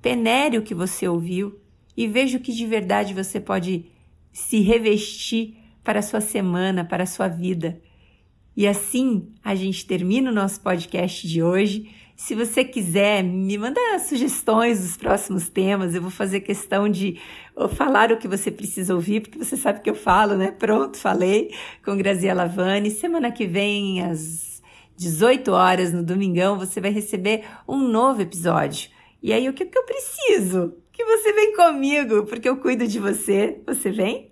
penere 0.00 0.58
o 0.58 0.62
que 0.62 0.74
você 0.74 1.08
ouviu 1.08 1.58
e 1.96 2.06
veja 2.06 2.38
o 2.38 2.40
que 2.40 2.52
de 2.52 2.66
verdade 2.66 3.14
você 3.14 3.40
pode 3.40 3.86
se 4.32 4.60
revestir 4.60 5.56
para 5.84 5.98
a 5.98 6.02
sua 6.02 6.20
semana, 6.20 6.84
para 6.84 7.04
a 7.04 7.06
sua 7.06 7.28
vida. 7.28 7.80
E 8.56 8.66
assim 8.66 9.28
a 9.42 9.54
gente 9.54 9.86
termina 9.86 10.30
o 10.30 10.34
nosso 10.34 10.60
podcast 10.60 11.26
de 11.26 11.42
hoje. 11.42 11.90
Se 12.14 12.34
você 12.34 12.62
quiser, 12.64 13.22
me 13.24 13.56
manda 13.56 13.80
sugestões 13.98 14.80
dos 14.80 14.96
próximos 14.96 15.48
temas. 15.48 15.94
Eu 15.94 16.02
vou 16.02 16.10
fazer 16.10 16.40
questão 16.40 16.88
de 16.88 17.18
falar 17.74 18.12
o 18.12 18.18
que 18.18 18.28
você 18.28 18.50
precisa 18.50 18.94
ouvir, 18.94 19.20
porque 19.20 19.38
você 19.38 19.56
sabe 19.56 19.80
que 19.80 19.90
eu 19.90 19.94
falo, 19.94 20.36
né? 20.36 20.50
Pronto, 20.50 20.98
falei 20.98 21.50
com 21.84 21.96
Graziela 21.96 22.46
Vani. 22.46 22.90
Semana 22.90 23.32
que 23.32 23.46
vem, 23.46 24.02
às 24.02 24.51
18 24.96 25.52
horas 25.52 25.92
no 25.92 26.02
domingão, 26.02 26.58
você 26.58 26.80
vai 26.80 26.90
receber 26.90 27.44
um 27.68 27.78
novo 27.78 28.22
episódio. 28.22 28.90
E 29.22 29.32
aí, 29.32 29.48
o 29.48 29.52
que, 29.52 29.66
que 29.66 29.78
eu 29.78 29.84
preciso? 29.84 30.74
Que 30.92 31.04
você 31.04 31.32
vem 31.32 31.54
comigo, 31.54 32.24
porque 32.24 32.48
eu 32.48 32.56
cuido 32.56 32.86
de 32.86 32.98
você. 32.98 33.60
Você 33.66 33.90
vem? 33.90 34.31